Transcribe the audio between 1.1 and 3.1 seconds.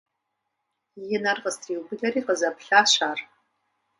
И нэр къыстриубыдэри къызэплъащ